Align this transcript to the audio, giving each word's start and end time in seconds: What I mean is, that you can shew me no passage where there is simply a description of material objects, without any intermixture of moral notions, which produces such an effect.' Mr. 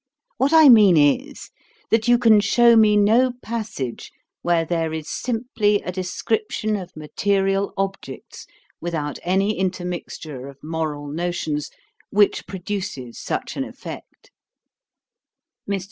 What 0.37 0.51
I 0.51 0.67
mean 0.67 0.97
is, 0.97 1.51
that 1.91 2.07
you 2.07 2.17
can 2.17 2.39
shew 2.39 2.75
me 2.75 2.97
no 2.97 3.33
passage 3.43 4.11
where 4.41 4.65
there 4.65 4.91
is 4.91 5.07
simply 5.07 5.75
a 5.83 5.91
description 5.91 6.75
of 6.75 6.97
material 6.97 7.71
objects, 7.77 8.47
without 8.81 9.19
any 9.21 9.55
intermixture 9.59 10.47
of 10.47 10.57
moral 10.63 11.07
notions, 11.07 11.69
which 12.09 12.47
produces 12.47 13.19
such 13.19 13.55
an 13.55 13.63
effect.' 13.63 14.31
Mr. 15.69 15.79